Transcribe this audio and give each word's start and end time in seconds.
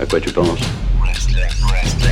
À 0.00 0.06
quoi 0.06 0.20
tu 0.20 0.30
penses 0.30 0.60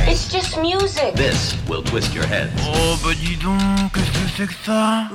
It's 0.09 0.29
just 0.29 0.57
music. 0.57 1.15
This 1.15 1.55
will 1.69 1.81
twist 1.83 2.13
your 2.13 2.25
head. 2.25 2.49
Oh 2.61 2.97
bah 3.01 3.13
dis 3.15 3.37
donc, 3.37 3.93
qu'est-ce 3.93 4.11
que 4.11 4.29
c'est 4.35 4.47
que 4.47 4.53
ça 4.65 5.07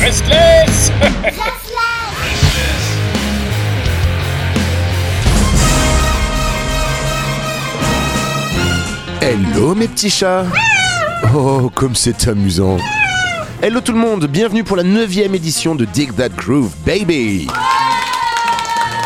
Restless. 0.00 0.90
Hello 9.20 9.74
mes 9.74 9.88
petits 9.88 10.08
chats. 10.08 10.46
Oh, 11.34 11.70
comme 11.74 11.94
c'est 11.94 12.26
amusant. 12.26 12.78
Hello 13.60 13.82
tout 13.82 13.92
le 13.92 13.98
monde, 13.98 14.26
bienvenue 14.26 14.64
pour 14.64 14.78
la 14.78 14.82
9 14.82 15.14
édition 15.34 15.74
de 15.74 15.84
Dig 15.84 16.14
That 16.16 16.30
Groove 16.30 16.72
Baby 16.86 17.48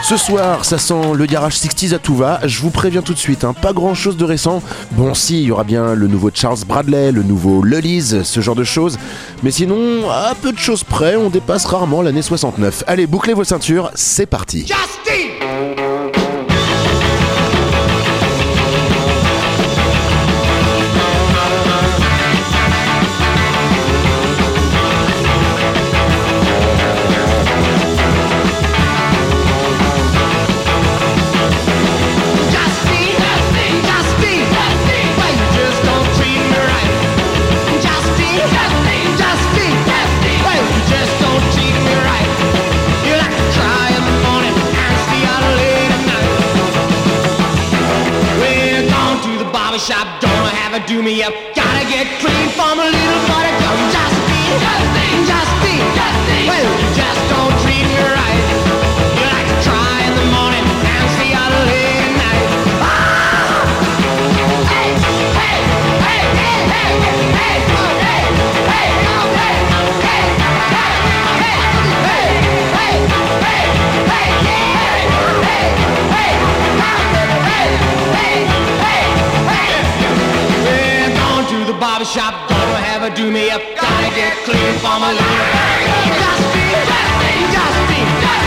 ce 0.06 0.16
soir, 0.16 0.64
ça 0.64 0.78
sent 0.78 1.14
le 1.16 1.26
garage 1.26 1.56
60s 1.56 1.92
à 1.92 1.98
tout 1.98 2.14
va. 2.14 2.38
Je 2.44 2.60
vous 2.60 2.70
préviens 2.70 3.02
tout 3.02 3.12
de 3.12 3.18
suite, 3.18 3.42
hein, 3.42 3.52
pas 3.60 3.72
grand 3.72 3.92
chose 3.92 4.16
de 4.16 4.24
récent. 4.24 4.62
Bon, 4.92 5.14
si, 5.14 5.42
il 5.42 5.46
y 5.46 5.50
aura 5.50 5.64
bien 5.64 5.94
le 5.94 6.06
nouveau 6.06 6.30
Charles 6.32 6.60
Bradley, 6.64 7.10
le 7.10 7.24
nouveau 7.24 7.60
Lully's, 7.60 8.22
ce 8.22 8.40
genre 8.40 8.54
de 8.54 8.62
choses. 8.62 8.98
Mais 9.42 9.50
sinon, 9.50 10.08
à 10.08 10.36
peu 10.40 10.52
de 10.52 10.58
choses 10.58 10.84
près, 10.84 11.16
on 11.16 11.28
dépasse 11.28 11.64
rarement 11.64 12.02
l'année 12.02 12.22
69. 12.22 12.84
Allez, 12.86 13.08
bouclez 13.08 13.34
vos 13.34 13.42
ceintures, 13.42 13.90
c'est 13.96 14.26
parti. 14.26 14.64
You 50.96 51.02
me 51.02 51.22
up. 51.22 51.65
Gotta 83.76 84.14
get 84.14 84.44
clean 84.44 84.78
from 84.78 85.02
a 85.02 85.12
little. 85.12 85.36
Just 86.16 86.44
be, 86.54 86.64
just 86.88 87.12
be, 87.20 87.32
just 87.52 87.80
be, 87.88 88.45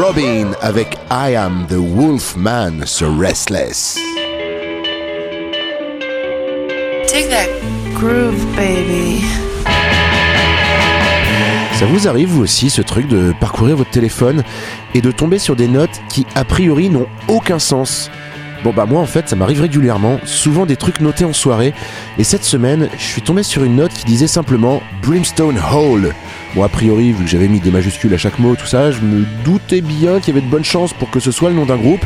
Robin 0.00 0.52
avec 0.62 0.96
I 1.10 1.34
Am 1.34 1.66
the 1.68 1.74
Wolfman 1.74 2.86
sur 2.86 3.18
Restless. 3.18 3.98
Take 7.06 7.28
that 7.28 7.48
groove, 7.92 8.46
baby. 8.56 9.22
Ça 11.74 11.84
vous 11.84 12.08
arrive 12.08 12.28
vous 12.28 12.42
aussi 12.42 12.70
ce 12.70 12.80
truc 12.80 13.08
de 13.08 13.34
parcourir 13.40 13.76
votre 13.76 13.90
téléphone 13.90 14.42
et 14.94 15.02
de 15.02 15.10
tomber 15.10 15.38
sur 15.38 15.54
des 15.54 15.68
notes 15.68 16.00
qui 16.08 16.26
a 16.34 16.44
priori 16.44 16.88
n'ont 16.88 17.08
aucun 17.28 17.58
sens? 17.58 18.10
Bon 18.62 18.74
bah 18.74 18.84
moi 18.84 19.00
en 19.00 19.06
fait 19.06 19.26
ça 19.28 19.36
m'arrive 19.36 19.62
régulièrement, 19.62 20.20
souvent 20.24 20.66
des 20.66 20.76
trucs 20.76 21.00
notés 21.00 21.24
en 21.24 21.32
soirée, 21.32 21.72
et 22.18 22.24
cette 22.24 22.44
semaine 22.44 22.90
je 22.98 23.04
suis 23.04 23.22
tombé 23.22 23.42
sur 23.42 23.64
une 23.64 23.76
note 23.76 23.92
qui 23.92 24.04
disait 24.04 24.26
simplement 24.26 24.82
Brimstone 25.02 25.58
Hall. 25.72 26.14
Bon 26.54 26.62
a 26.62 26.68
priori 26.68 27.12
vu 27.12 27.24
que 27.24 27.30
j'avais 27.30 27.48
mis 27.48 27.60
des 27.60 27.70
majuscules 27.70 28.12
à 28.12 28.18
chaque 28.18 28.38
mot, 28.38 28.54
tout 28.56 28.66
ça, 28.66 28.90
je 28.90 29.00
me 29.00 29.24
doutais 29.44 29.80
bien 29.80 30.20
qu'il 30.20 30.34
y 30.34 30.38
avait 30.38 30.46
de 30.46 30.50
bonnes 30.50 30.64
chances 30.64 30.92
pour 30.92 31.10
que 31.10 31.20
ce 31.20 31.30
soit 31.30 31.48
le 31.48 31.56
nom 31.56 31.64
d'un 31.64 31.78
groupe. 31.78 32.04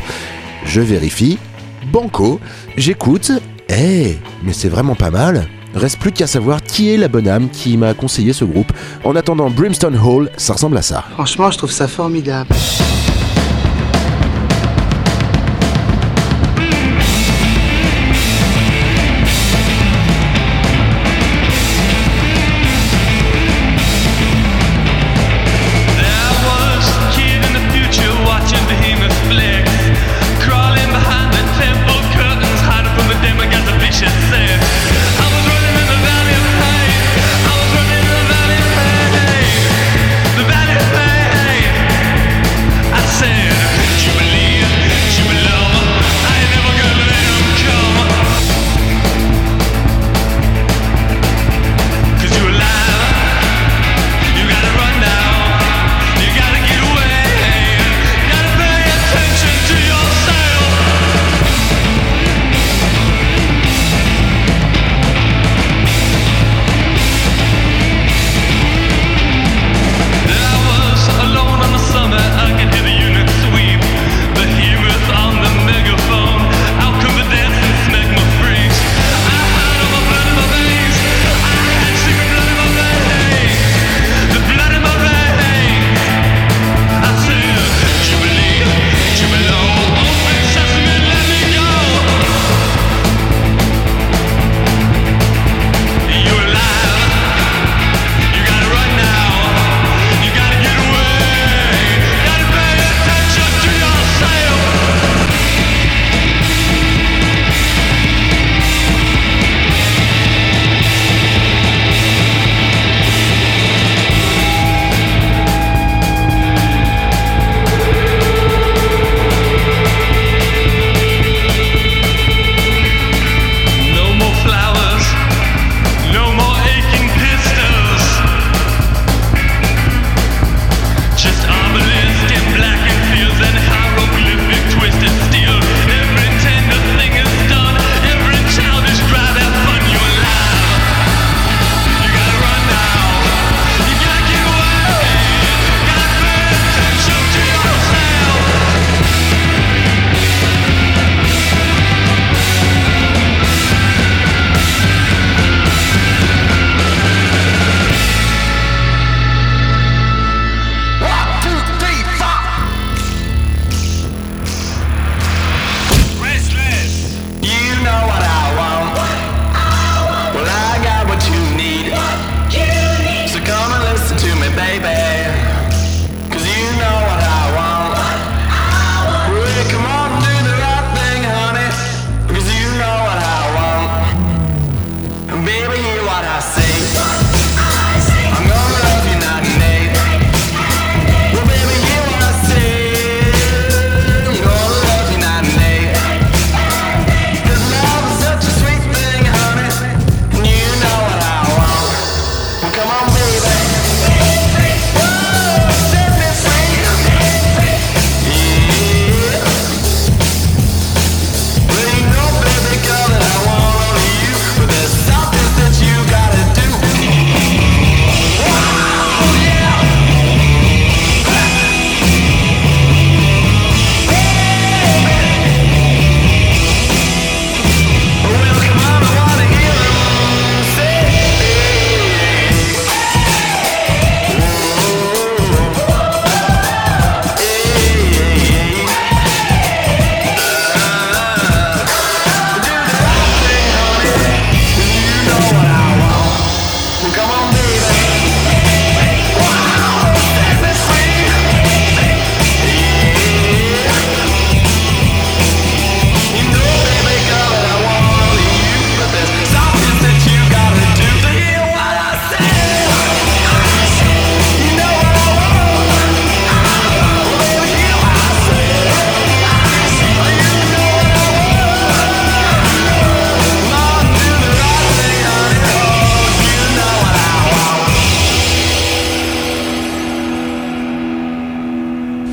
Je 0.65 0.79
vérifie, 0.79 1.37
banco, 1.91 2.39
j'écoute, 2.77 3.31
eh 3.67 4.17
mais 4.43 4.53
c'est 4.53 4.69
vraiment 4.69 4.95
pas 4.95 5.11
mal. 5.11 5.47
Reste 5.75 5.99
plus 5.99 6.13
qu'à 6.13 6.25
savoir 6.25 6.63
qui 6.63 6.89
est 6.89 6.97
la 6.97 7.09
bonne 7.09 7.27
âme 7.27 7.49
qui 7.49 7.75
m'a 7.75 7.93
conseillé 7.93 8.31
ce 8.31 8.45
groupe. 8.45 8.71
En 9.03 9.13
attendant 9.17 9.49
Brimstone 9.49 9.97
Hall, 9.97 10.31
ça 10.37 10.53
ressemble 10.53 10.77
à 10.77 10.81
ça. 10.81 11.03
Franchement, 11.15 11.51
je 11.51 11.57
trouve 11.57 11.71
ça 11.71 11.89
formidable. 11.89 12.49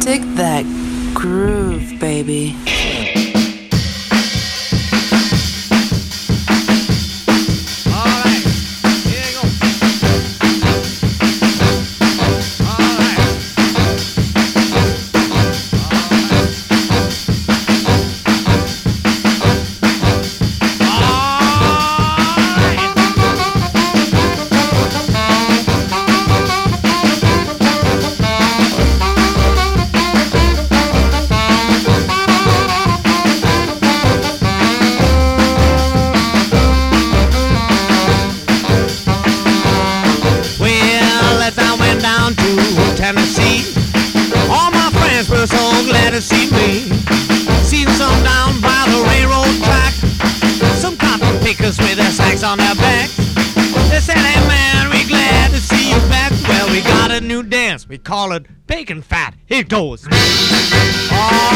Dig 0.05 0.23
that 0.35 0.65
groove, 1.15 2.01
baby. 2.01 2.57
bacon 58.67 59.03
fat, 59.03 59.35
Here 59.47 59.65
goes. 59.65 60.07
Oh. 60.11 61.52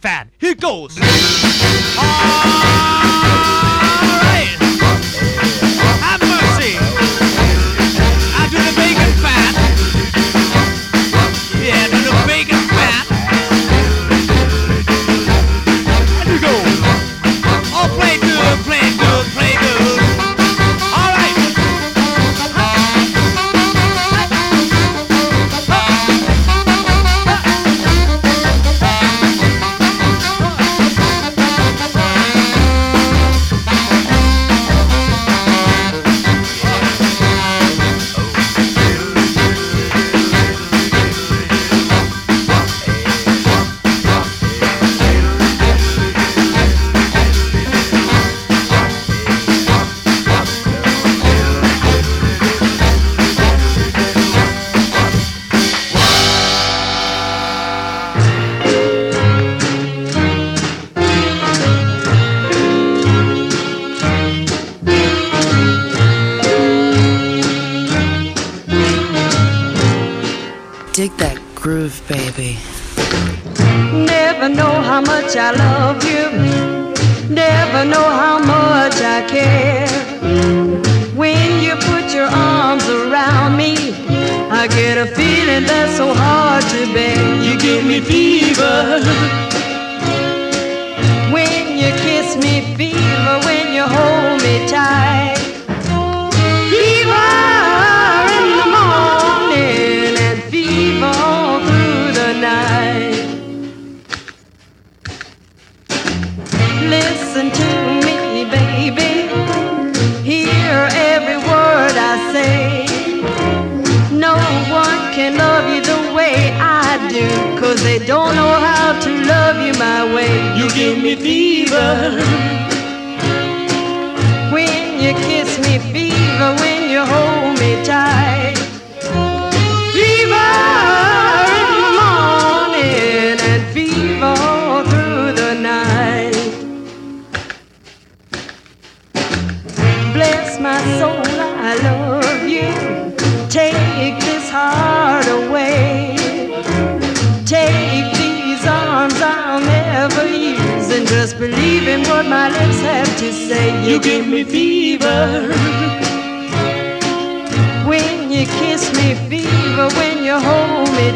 fat 0.00 0.28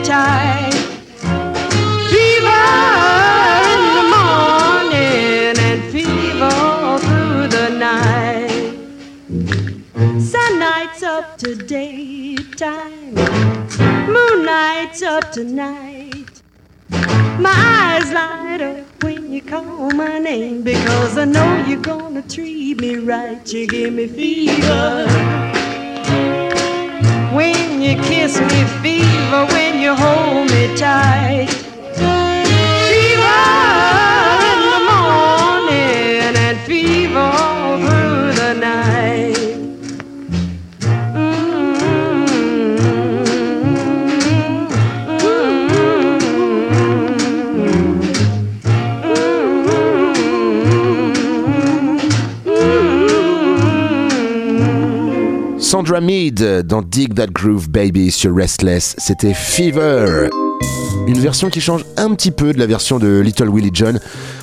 appetite. 0.00 0.74
Fever 2.10 2.66
in 3.70 3.80
the 3.98 4.06
morning 4.16 5.54
and 5.58 5.80
fever 5.92 6.98
through 6.98 7.48
the 7.48 7.68
night. 7.78 8.78
Sun 10.20 10.58
nights 10.58 11.02
up 11.02 11.36
to 11.38 11.54
daytime, 11.54 13.14
moon 13.14 14.44
nights 14.44 15.02
up 15.02 15.30
to 15.32 15.44
night. 15.44 16.42
My 17.38 17.54
eyes 17.54 18.12
light 18.12 18.60
up 18.60 19.02
when 19.02 19.32
you 19.32 19.42
call 19.42 19.90
my 19.90 20.18
name 20.18 20.62
because 20.62 21.18
I 21.18 21.24
know 21.24 21.64
you're 21.66 21.80
gonna 21.80 22.22
treat 22.22 22.80
me 22.80 22.96
right. 22.96 23.46
You 23.52 23.66
give 23.66 23.92
me 23.92 24.06
fever 24.06 25.39
when 27.32 27.80
you 27.80 27.96
kiss 27.96 28.40
me, 28.40 28.64
fever 28.82 29.46
when 29.52 29.80
you 29.80 29.94
hold 29.94 30.50
me 30.50 30.76
tight. 30.76 31.48
Fever. 32.88 34.09
Sandra 55.70 56.00
Mead 56.00 56.66
dans 56.66 56.82
Dig 56.82 57.14
That 57.14 57.28
Groove 57.28 57.70
Baby 57.70 58.10
sur 58.10 58.34
Restless, 58.34 58.96
c'était 58.98 59.34
Fever. 59.34 60.28
Une 61.06 61.20
version 61.20 61.48
qui 61.48 61.60
change 61.60 61.84
un 61.96 62.12
petit 62.16 62.32
peu 62.32 62.52
de 62.52 62.58
la 62.58 62.66
version 62.66 62.98
de 62.98 63.20
Little 63.20 63.48
Willie 63.48 63.70
John, 63.72 64.00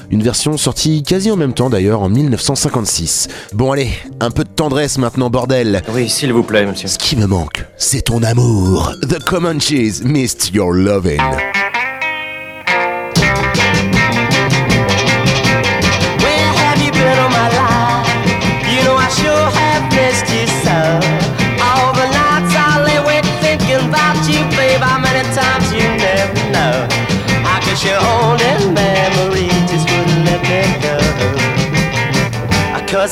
une 0.09 0.23
version 0.23 0.55
sortie 0.55 1.03
quasi 1.03 1.29
en 1.29 1.35
même 1.35 1.51
temps 1.51 1.69
d'ailleurs 1.69 2.01
en 2.01 2.07
1956. 2.07 3.27
Bon 3.51 3.73
allez, 3.73 3.89
un 4.21 4.31
peu 4.31 4.45
de 4.45 4.49
tendresse 4.49 4.97
maintenant 4.99 5.29
bordel. 5.29 5.81
Oui, 5.93 6.07
s'il 6.07 6.31
vous 6.31 6.43
plaît 6.43 6.65
monsieur. 6.65 6.87
Ce 6.87 6.97
qui 6.97 7.17
me 7.17 7.25
manque, 7.25 7.65
c'est 7.75 8.03
ton 8.03 8.23
amour. 8.23 8.93
The 9.01 9.21
Comanches 9.21 10.03
missed 10.05 10.53
your 10.53 10.71
loving. 10.71 11.19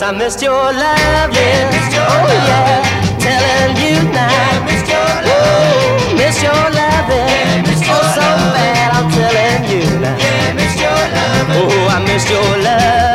I 0.06 0.12
missed 0.12 0.40
your 0.40 0.54
love. 0.54 1.34
Yeah, 1.34 1.72
missed 1.74 1.94
your 1.98 2.06
oh 2.06 2.30
love. 2.30 2.46
yeah, 2.46 3.18
telling 3.26 3.74
you 3.82 3.98
now. 4.14 4.30
Yeah, 4.30 4.62
missed 4.70 4.86
your 4.86 5.10
love. 5.26 6.14
Ooh, 6.14 6.16
missed 6.16 6.44
your 6.46 6.54
love. 6.54 7.10
Yeah, 7.10 7.62
missed 7.66 7.86
your 7.90 7.98
oh, 7.98 8.14
so 8.14 8.22
love. 8.22 8.54
bad, 8.54 8.94
I'm 8.94 9.10
telling 9.10 9.66
you 9.74 10.00
now. 10.00 10.16
Yeah, 10.22 10.54
missed 10.54 10.78
your 10.78 10.94
love. 10.94 11.48
Oh, 11.58 11.90
I 11.90 12.06
missed 12.06 12.30
your 12.30 12.46
love. 12.62 13.15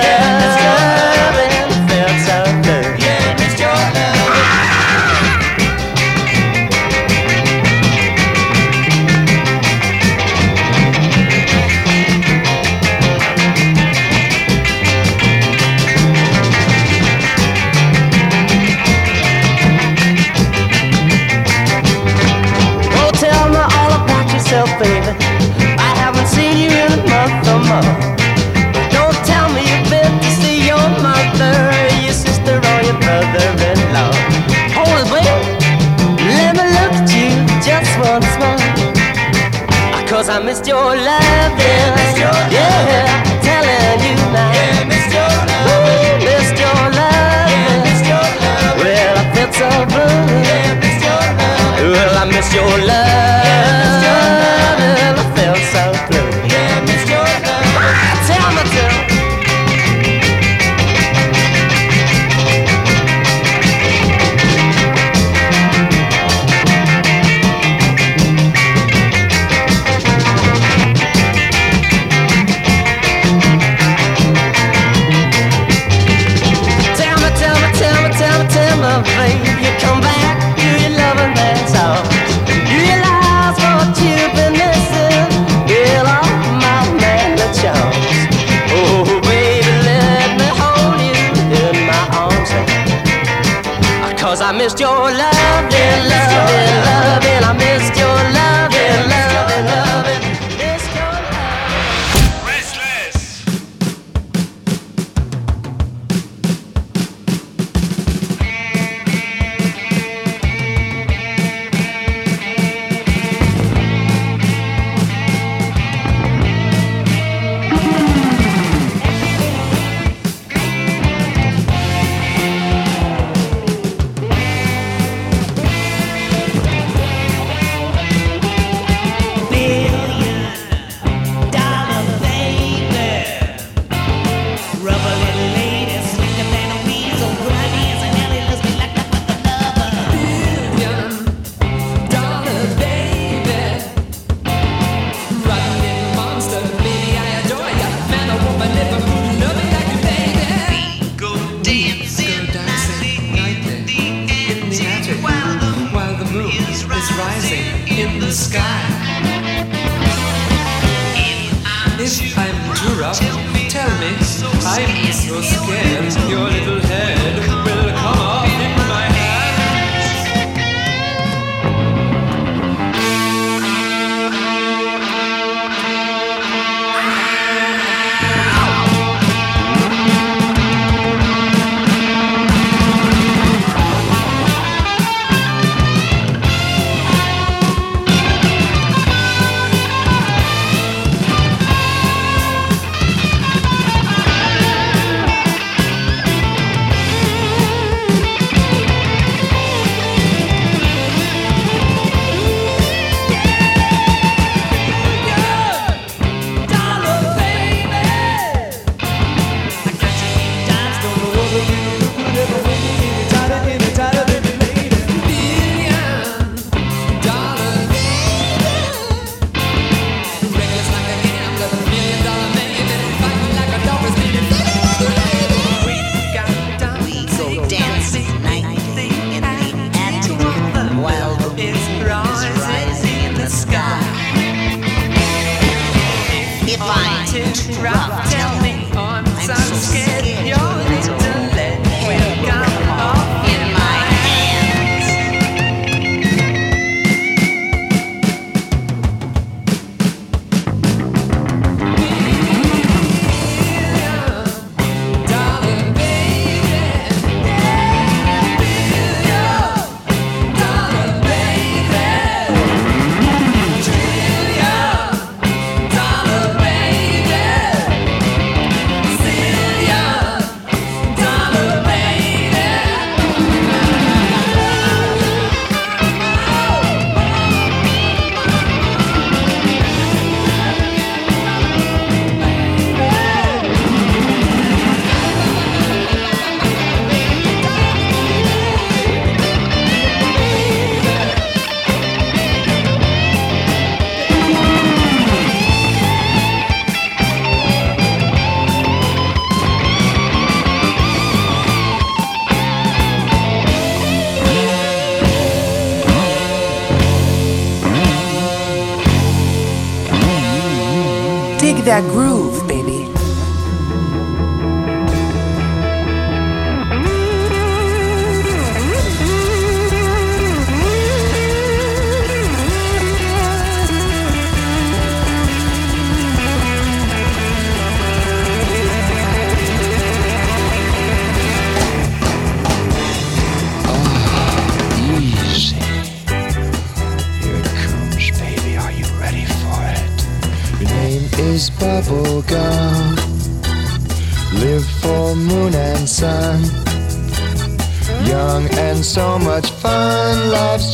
missed 94.61 94.79
your 94.79 94.91
love. 94.91 95.30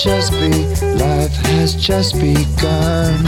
Just 0.07 0.31
be, 0.35 0.51
life 0.95 1.35
has 1.49 1.75
just 1.75 2.14
begun. 2.14 3.19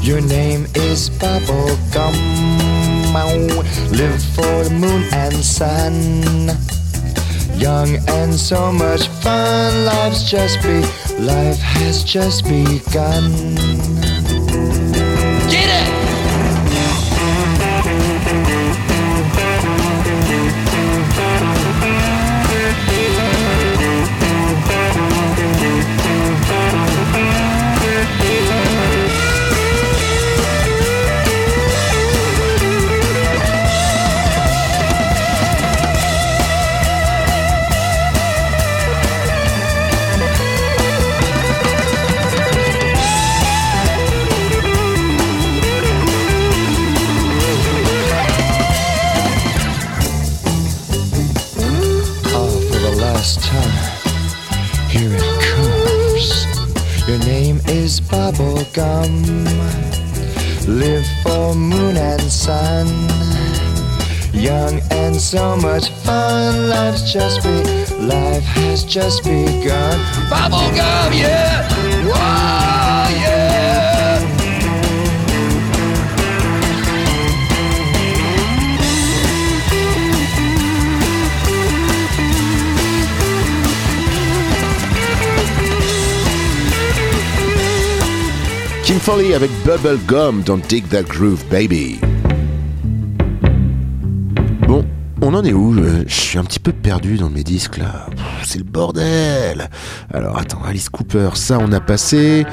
Your 0.00 0.22
name 0.22 0.64
is 0.74 1.10
Bubblegum. 1.10 2.16
Live 3.92 4.22
for 4.34 4.64
the 4.64 4.70
moon 4.72 5.02
and 5.12 5.34
sun. 5.34 6.48
Young 7.58 7.98
and 8.08 8.32
so 8.32 8.72
much 8.72 9.06
fun. 9.22 9.84
Life's 9.84 10.30
just 10.30 10.62
be, 10.62 10.80
life 11.22 11.58
has 11.58 12.02
just 12.02 12.44
begun. 12.44 14.11
So 65.32 65.56
much 65.56 65.88
fun. 66.04 66.68
Life's 66.68 67.10
just 67.10 67.42
be, 67.42 67.62
life 67.96 68.42
has 68.42 68.84
just 68.84 69.24
begun. 69.24 69.98
Bubblegum, 70.28 71.10
yeah! 71.16 71.66
Whoa, 72.04 73.08
yeah! 73.16 74.20
Kim 88.84 89.00
Foley 89.00 89.32
avec 89.32 89.50
Bubble 89.64 89.98
Gum 90.06 90.42
dans 90.42 90.58
Dig 90.58 90.86
That 90.90 91.08
Groove 91.08 91.42
Baby. 91.48 92.11
On 95.32 95.36
en 95.36 95.44
est 95.44 95.52
où 95.54 95.74
Je 96.06 96.12
suis 96.14 96.38
un 96.38 96.44
petit 96.44 96.58
peu 96.58 96.72
perdu 96.72 97.16
dans 97.16 97.30
mes 97.30 97.42
disques 97.42 97.78
là. 97.78 98.06
C'est 98.44 98.58
le 98.58 98.64
bordel. 98.64 99.70
Alors 100.12 100.36
attends, 100.36 100.62
Alice 100.62 100.90
Cooper, 100.90 101.30
ça 101.34 101.58
on 101.58 101.72
a 101.72 101.80
passé. 101.80 102.44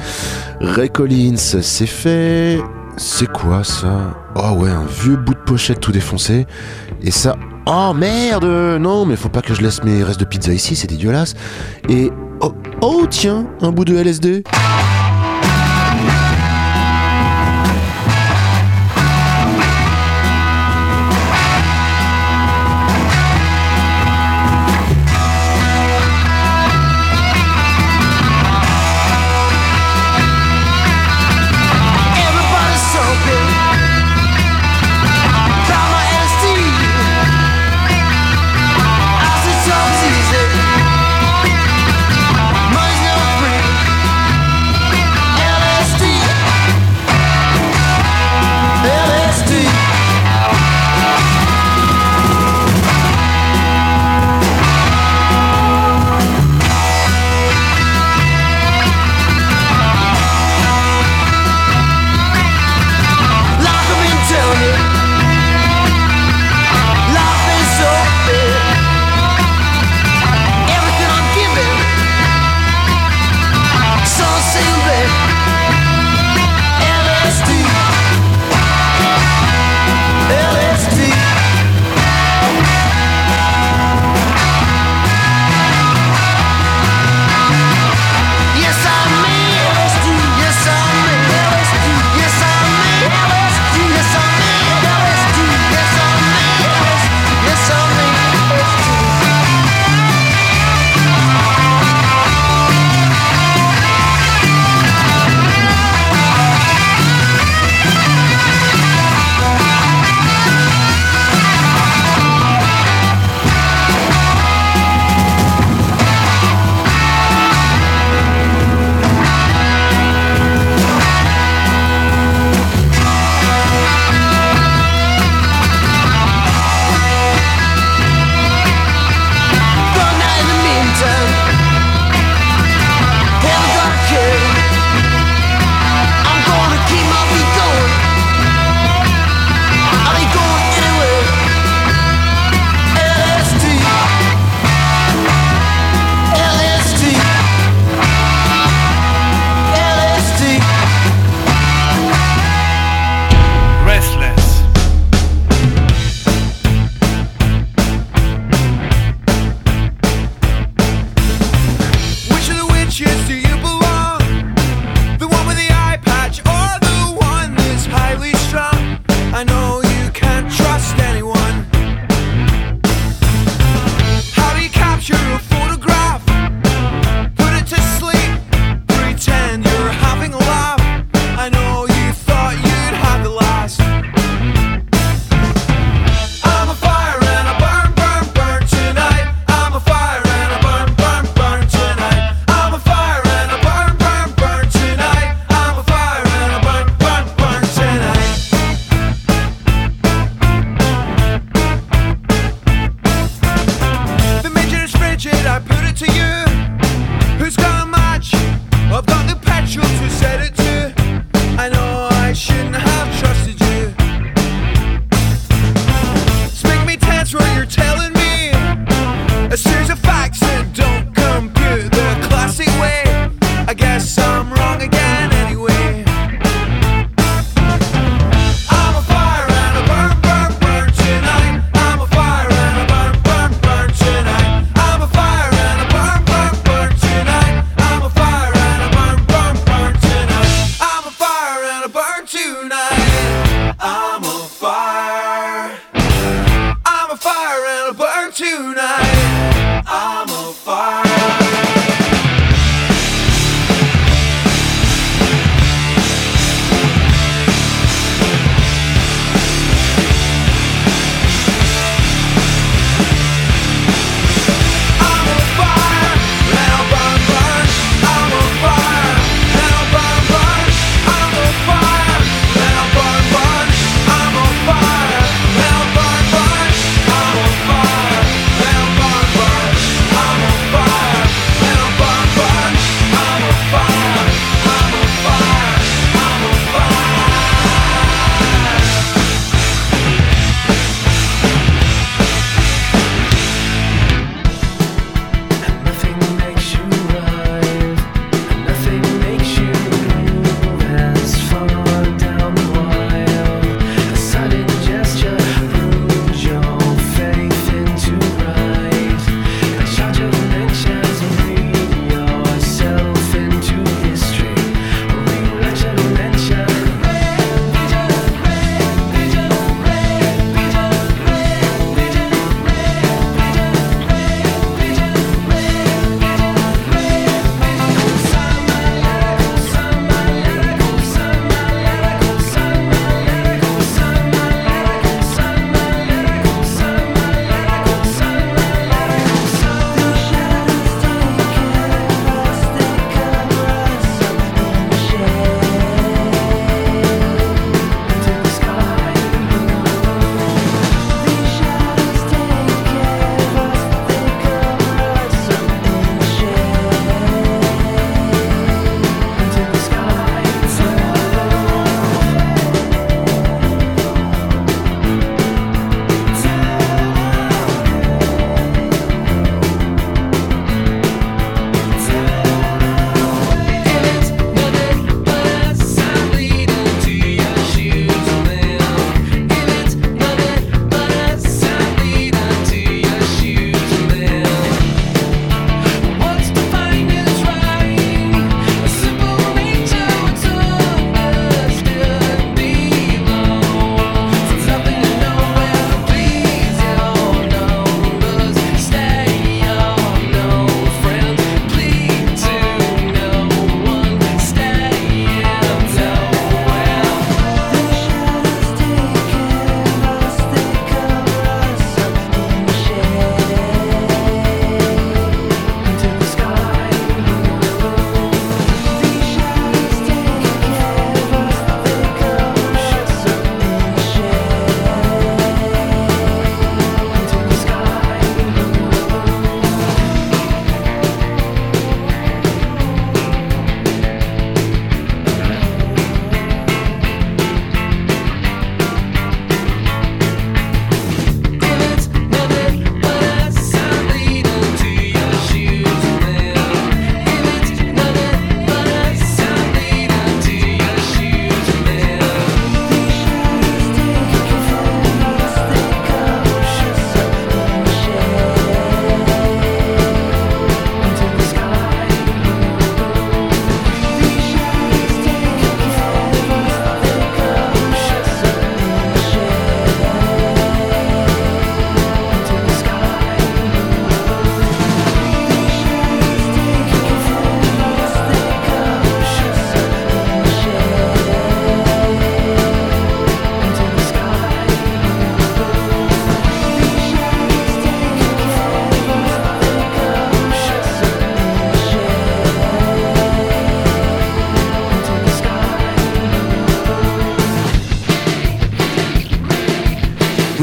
Ray 0.60 0.88
Collins, 0.88 1.36
c'est 1.36 1.86
fait. 1.86 2.58
C'est 2.96 3.30
quoi 3.30 3.64
ça? 3.64 4.16
Oh 4.34 4.52
ouais, 4.58 4.70
un 4.70 4.86
vieux 4.86 5.16
bout 5.16 5.34
de 5.34 5.40
pochette 5.40 5.80
tout 5.80 5.92
défoncé. 5.92 6.46
Et 7.02 7.10
ça. 7.10 7.36
Oh 7.66 7.92
merde 7.94 8.44
Non, 8.80 9.04
mais 9.04 9.16
faut 9.16 9.28
pas 9.28 9.42
que 9.42 9.52
je 9.52 9.60
laisse 9.60 9.82
mes 9.84 10.02
restes 10.02 10.20
de 10.20 10.24
pizza 10.24 10.52
ici, 10.52 10.74
c'est 10.74 10.88
dégueulasse. 10.88 11.34
Et. 11.88 12.10
Oh, 12.40 12.54
oh 12.80 13.06
tiens, 13.10 13.46
un 13.60 13.72
bout 13.72 13.84
de 13.84 13.96
LSD. 13.96 14.44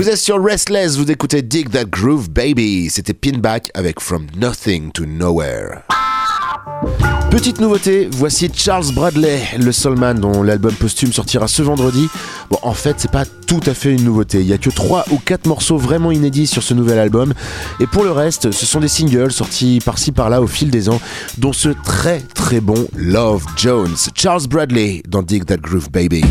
Vous 0.08 0.14
êtes 0.14 0.20
sur 0.20 0.42
Restless, 0.42 0.96
vous 0.96 1.12
écoutez 1.12 1.42
Dig 1.42 1.70
That 1.70 1.84
Groove 1.84 2.30
Baby. 2.30 2.90
C'était 2.90 3.14
Pinback 3.14 3.70
avec 3.74 4.00
From 4.00 4.26
Nothing 4.38 4.94
to 4.94 5.06
Nowhere. 5.06 5.82
Petite 7.30 7.60
nouveauté, 7.60 8.08
voici 8.14 8.50
Charles 8.56 8.94
Bradley, 8.94 9.42
le 9.60 9.74
soulman 9.74 10.18
dont 10.18 10.44
l'album 10.44 10.74
posthume 10.76 11.12
sortira 11.12 11.50
ce 11.50 11.62
vendredi. 11.62 12.08
Bon, 12.50 12.58
en 12.62 12.74
fait, 12.74 12.96
c'est 13.00 13.12
pas 13.12 13.26
tout 13.26 13.60
à 13.66 13.74
fait 13.74 13.92
une 13.92 14.06
nouveauté. 14.06 14.40
Il 14.40 14.48
y 14.48 14.54
a 14.54 14.58
que 14.58 14.70
3 14.70 15.08
ou 15.12 15.18
4 15.18 15.46
morceaux 15.46 15.78
vraiment 15.78 16.12
inédits 16.12 16.48
sur 16.48 16.64
ce 16.64 16.74
nouvel 16.74 17.00
album. 17.00 17.34
Et 17.82 17.86
pour 17.86 18.06
le 18.06 18.12
reste, 18.12 18.52
ce 18.52 18.66
sont 18.66 18.80
des 18.80 18.88
singles 18.88 19.34
sortis 19.34 19.82
par-ci 19.84 20.14
par-là 20.14 20.42
au 20.42 20.48
fil 20.48 20.72
des 20.72 20.88
ans, 20.88 21.02
dont 21.38 21.52
ce 21.52 21.68
très 21.84 22.22
très 22.22 22.62
bon 22.62 22.88
Love 22.96 23.44
Jones. 23.58 23.98
Charles 24.16 24.48
Bradley 24.48 25.04
dans 25.06 25.22
Dig 25.22 25.44
That 25.44 25.58
Groove 25.58 25.92
Baby. 25.92 26.24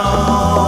Oh. 0.00 0.67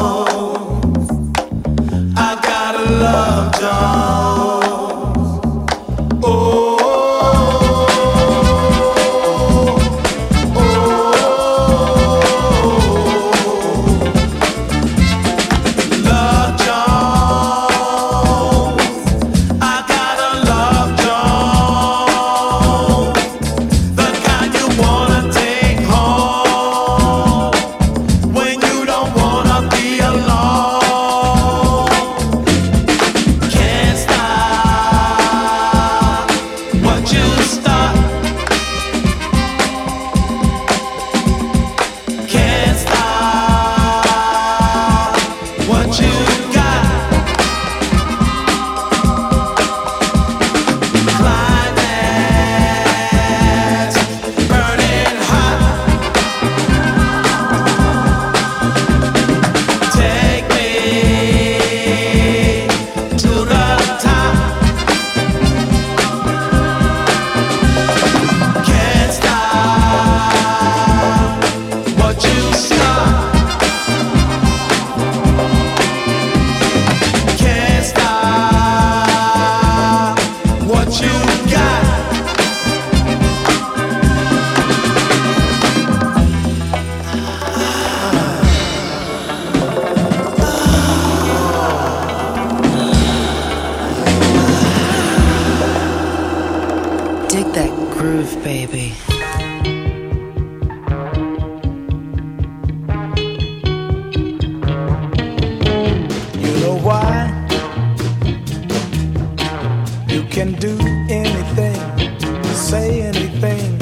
Say 112.71 113.03
anything, 113.03 113.81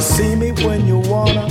see 0.00 0.34
me 0.34 0.52
when 0.64 0.86
you 0.86 1.00
wanna, 1.00 1.41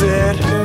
É... 0.00 0.57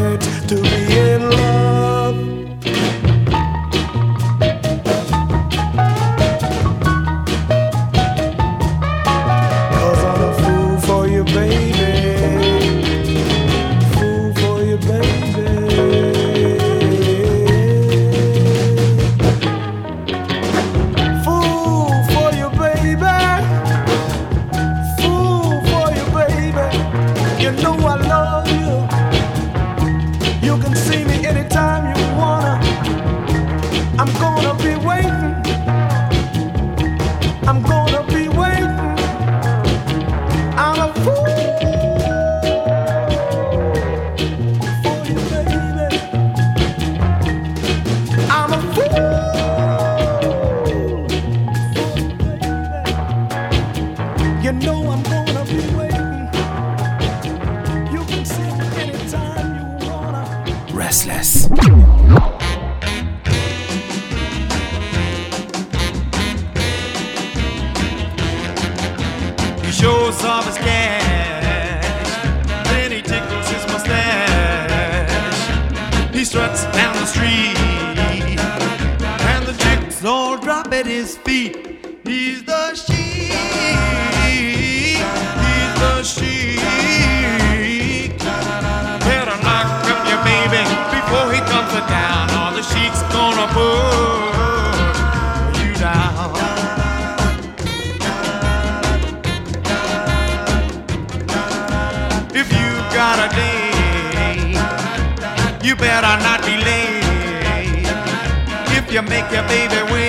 Restless. 60.93 61.49
He 69.65 69.71
shows 69.71 70.23
off 70.23 70.45
his 70.45 70.57
cash, 70.59 72.13
then 72.65 72.91
he 72.91 73.01
tickles 73.01 73.49
his 73.49 73.65
mustache. 73.71 75.39
He 76.13 76.23
struts 76.23 76.65
down 76.65 76.95
the 76.97 77.07
street, 77.07 77.52
make 109.13 109.31
your 109.31 109.45
baby 109.47 109.79
wait, 109.91 110.02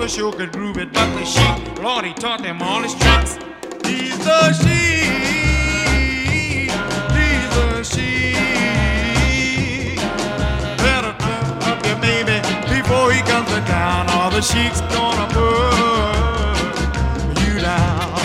Rubarosa 0.00 0.08
sure 0.08 0.32
could 0.32 0.52
groove 0.52 0.78
it, 0.78 0.90
but 0.94 1.14
the 1.14 1.24
Sheik, 1.26 1.82
Lord, 1.82 2.06
he 2.06 2.14
taught 2.14 2.42
them 2.42 2.62
all 2.62 2.82
his 2.82 2.94
tricks. 2.94 3.36
He's 3.84 4.16
the 4.24 4.52
Sheik, 4.54 5.10
he's 7.12 7.50
the 7.54 7.82
Sheik. 7.84 8.36
Better 10.78 11.14
turn 11.18 11.62
up 11.68 11.84
your 11.84 11.98
baby 12.00 12.40
before 12.74 13.12
he 13.12 13.20
comes 13.22 13.48
to 13.50 13.60
town, 13.66 14.08
or 14.08 14.30
the 14.30 14.40
Sheik's 14.40 14.80
gonna 14.80 15.26
put 15.34 15.76
you 17.44 17.60
down. 17.60 18.16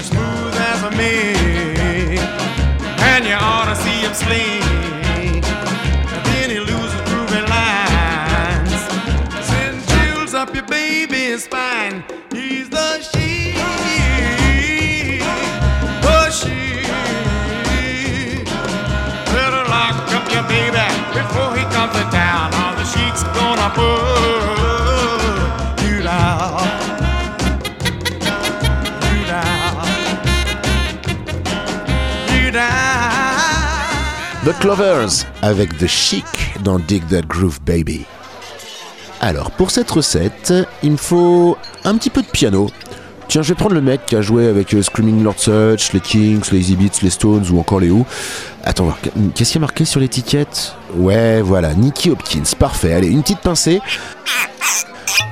smooth 0.00 0.54
as 0.54 0.82
a 0.84 0.90
milk, 0.92 2.20
and 3.00 3.24
you 3.24 3.34
ought 3.34 3.66
to 3.66 3.74
see 3.82 4.00
him 4.06 4.14
sling. 4.14 4.61
Clovers 34.60 35.26
avec 35.42 35.76
The 35.78 35.86
Chic 35.86 36.24
dans 36.62 36.78
Dig 36.78 37.06
That 37.08 37.22
Groove 37.22 37.60
Baby. 37.64 38.04
Alors, 39.20 39.50
pour 39.52 39.70
cette 39.70 39.90
recette, 39.90 40.52
il 40.82 40.92
me 40.92 40.96
faut 40.96 41.56
un 41.84 41.96
petit 41.96 42.10
peu 42.10 42.22
de 42.22 42.26
piano. 42.26 42.68
Tiens, 43.28 43.42
je 43.42 43.48
vais 43.48 43.54
prendre 43.54 43.74
le 43.74 43.80
mec 43.80 44.04
qui 44.06 44.16
a 44.16 44.22
joué 44.22 44.48
avec 44.48 44.74
euh, 44.74 44.82
Screaming 44.82 45.22
Lord 45.22 45.38
Sutch, 45.38 45.92
les 45.92 46.00
Kings, 46.00 46.42
les 46.50 46.58
Easy 46.58 46.76
Beats, 46.76 47.00
les 47.02 47.10
Stones 47.10 47.44
ou 47.50 47.58
encore 47.58 47.80
les 47.80 47.90
Who. 47.90 48.04
Attends, 48.64 48.84
voir, 48.84 48.98
qu'est-ce 49.34 49.52
qu'il 49.52 49.60
y 49.60 49.62
a 49.62 49.66
marqué 49.66 49.84
sur 49.84 50.00
l'étiquette? 50.00 50.74
Ouais, 50.96 51.40
voilà, 51.40 51.74
Nicky 51.74 52.10
Hopkins, 52.10 52.42
parfait. 52.58 52.92
Allez, 52.92 53.08
une 53.08 53.22
petite 53.22 53.40
pincée. 53.40 53.80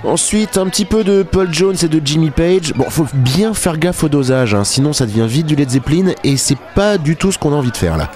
Ensuite, 0.04 0.56
un 0.56 0.66
petit 0.66 0.84
peu 0.84 1.04
de 1.04 1.22
Paul 1.22 1.52
Jones 1.52 1.76
et 1.82 1.88
de 1.88 2.00
Jimmy 2.04 2.30
Page. 2.30 2.72
Bon, 2.74 2.88
faut 2.88 3.06
bien 3.12 3.54
faire 3.54 3.76
gaffe 3.76 4.04
au 4.04 4.08
dosage, 4.08 4.54
hein, 4.54 4.64
sinon 4.64 4.92
ça 4.92 5.04
devient 5.04 5.26
vite 5.26 5.46
du 5.46 5.56
Led 5.56 5.68
Zeppelin 5.68 6.12
et 6.24 6.36
c'est 6.36 6.58
pas 6.74 6.96
du 6.96 7.16
tout 7.16 7.32
ce 7.32 7.38
qu'on 7.38 7.52
a 7.52 7.56
envie 7.56 7.72
de 7.72 7.76
faire 7.76 7.96
là. 7.96 8.10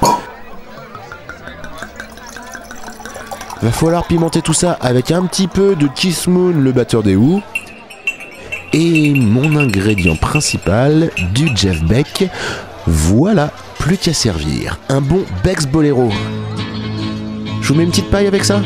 Va 3.65 3.73
falloir 3.73 4.07
pimenter 4.07 4.43
tout 4.43 4.53
ça 4.53 4.77
avec 4.83 5.11
un 5.11 5.25
petit 5.25 5.49
peu 5.49 5.75
de 5.75 5.87
Keith 5.87 6.27
Moon, 6.27 6.53
le 6.53 6.71
batteur 6.71 7.03
des 7.03 7.17
Who. 7.17 7.41
Et 8.75 9.15
mon 9.15 9.57
ingrédient 9.57 10.17
principal, 10.17 11.11
du 11.33 11.49
Jeff 11.57 11.83
Beck. 11.83 12.29
Voilà, 12.87 13.53
plus 13.79 13.97
qu'à 13.97 14.12
servir. 14.12 14.79
Un 14.91 15.01
bon 15.01 15.25
Bex 15.43 15.65
Bolero. 15.65 16.11
Je 17.62 17.69
vous 17.69 17.75
mets 17.75 17.85
une 17.85 17.91
petite 17.91 18.11
paille 18.11 18.27
avec 18.27 18.45
ça? 18.45 18.61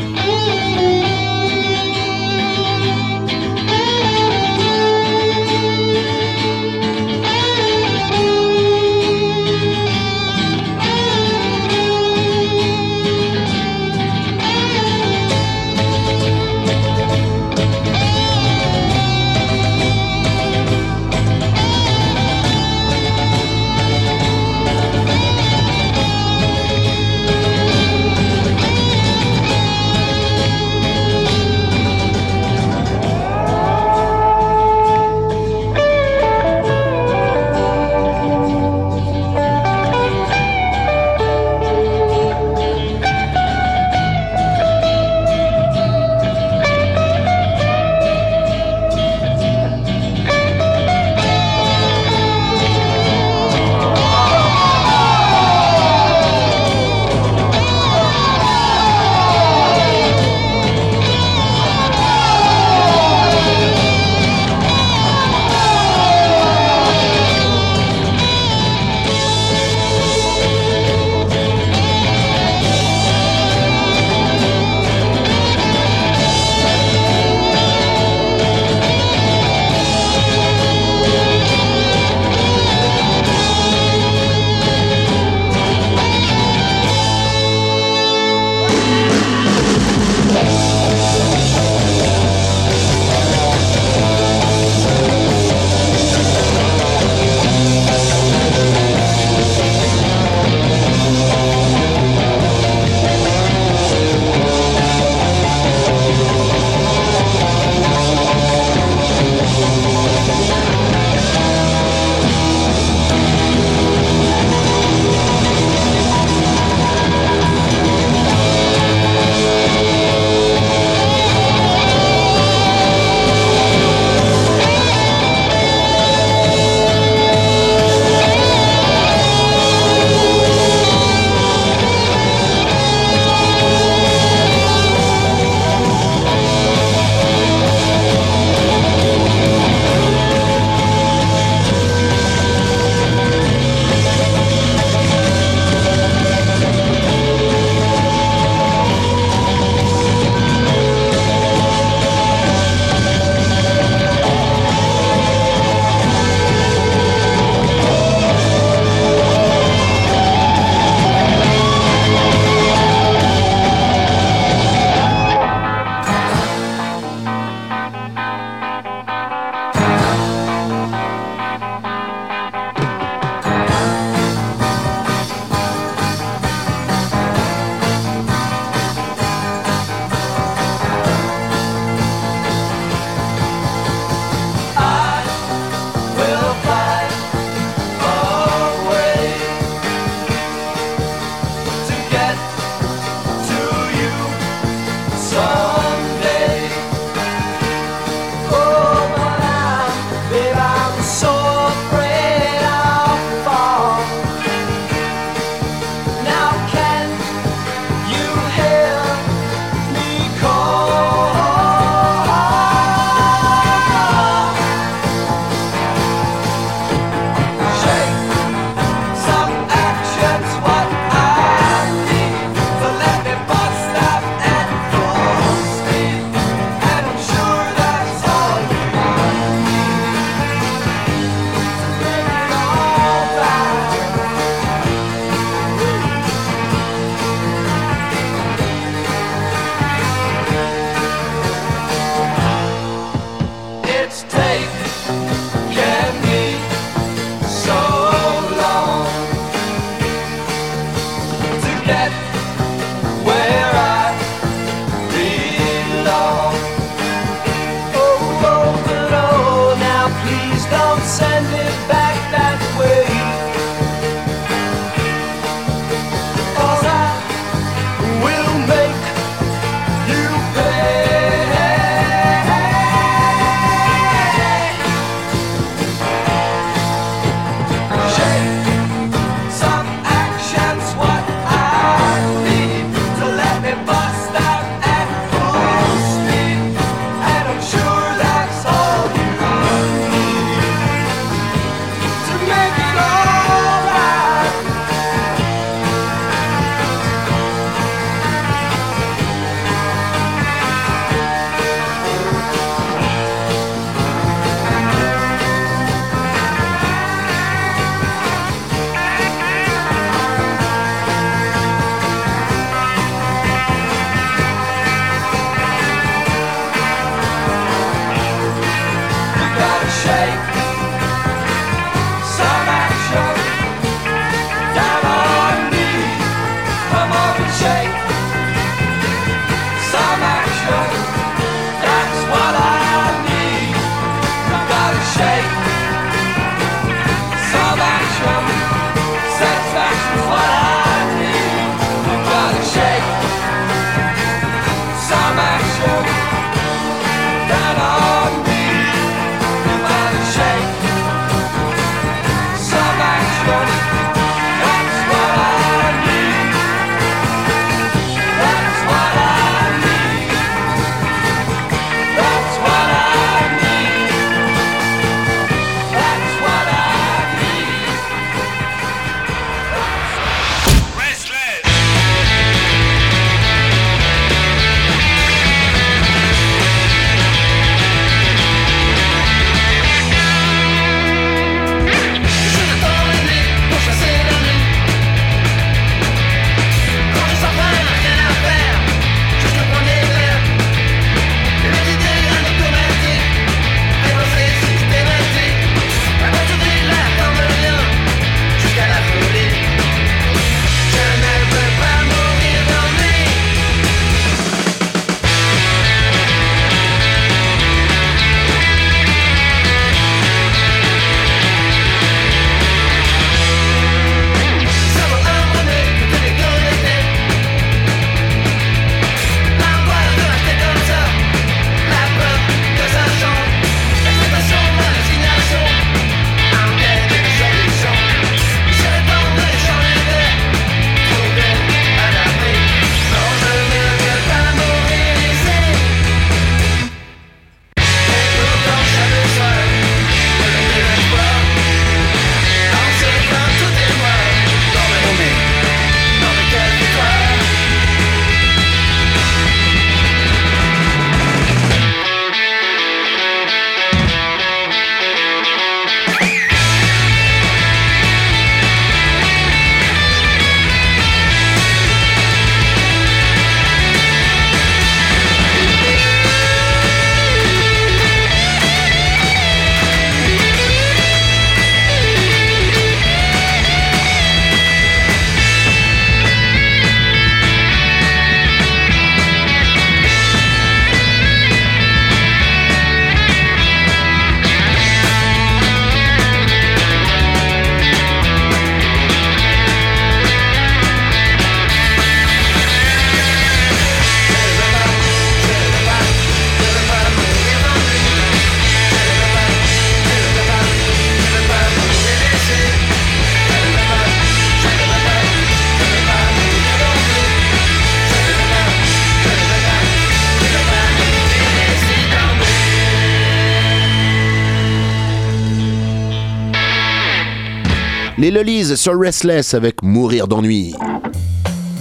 Les 518.29 518.35
Lolies 518.35 518.77
sur 518.77 518.95
Restless 518.95 519.55
avec 519.55 519.81
Mourir 519.81 520.27
d'ennui. 520.27 520.75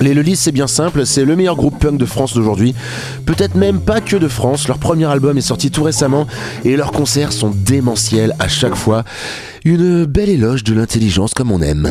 Les 0.01 0.15
Lelys, 0.15 0.37
c'est 0.37 0.51
bien 0.51 0.67
simple, 0.67 1.05
c'est 1.05 1.27
le 1.27 1.37
meilleur 1.37 1.57
groupe 1.57 1.79
punk 1.79 1.99
de 1.99 2.07
France 2.07 2.33
d'aujourd'hui. 2.33 2.75
Peut-être 3.27 3.55
même 3.55 3.83
pas 3.83 4.01
que 4.01 4.17
de 4.17 4.29
France, 4.29 4.67
leur 4.67 4.79
premier 4.79 5.05
album 5.05 5.37
est 5.37 5.43
sorti 5.43 5.71
tout 5.71 5.83
récemment 5.83 6.27
et 6.65 6.75
leurs 6.75 6.93
concerts 6.93 7.33
sont 7.33 7.51
démentiels 7.55 8.35
à 8.39 8.49
chaque 8.49 8.77
fois. 8.77 9.05
Une 9.67 10.07
belle 10.07 10.31
éloge 10.31 10.65
de 10.65 10.73
l'intelligence 10.73 11.35
comme 11.35 11.53
on 11.53 11.61
aime. 11.61 11.91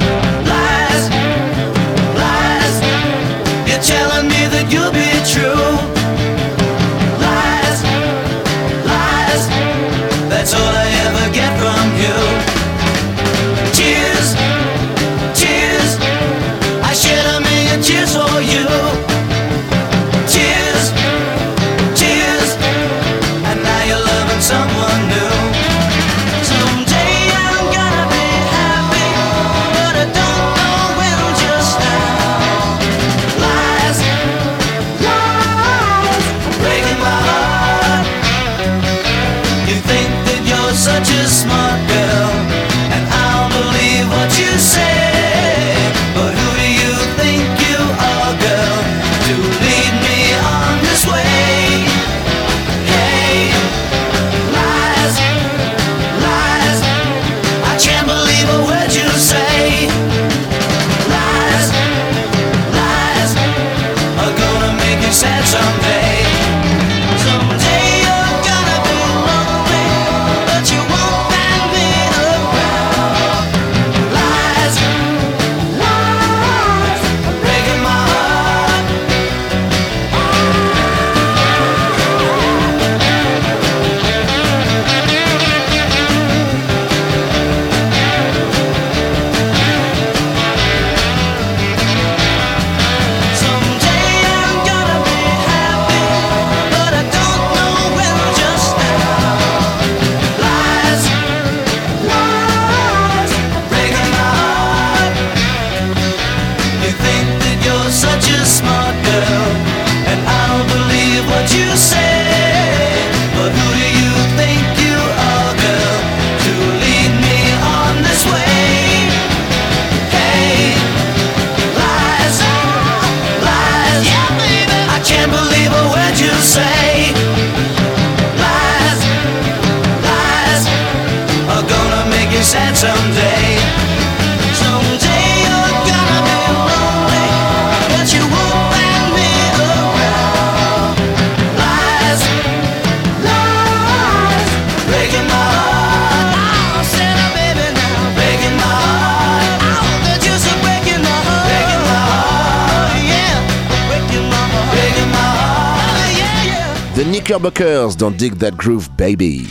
Dans 157.95 158.11
Dig 158.11 158.37
That 158.37 158.51
Groove 158.51 158.89
Baby. 158.97 159.47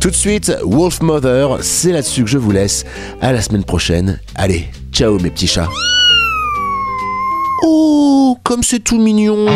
Tout 0.00 0.10
de 0.10 0.14
suite, 0.14 0.50
Wolf 0.62 1.02
Mother, 1.02 1.58
c'est 1.60 1.92
là-dessus 1.92 2.24
que 2.24 2.30
je 2.30 2.38
vous 2.38 2.52
laisse. 2.52 2.86
À 3.20 3.32
la 3.32 3.42
semaine 3.42 3.64
prochaine. 3.64 4.20
Allez, 4.36 4.68
ciao 4.92 5.18
mes 5.18 5.28
petits 5.28 5.48
chats. 5.48 5.68
Oh, 7.64 8.38
comme 8.44 8.62
c'est 8.62 8.78
tout 8.78 8.98
mignon. 8.98 9.46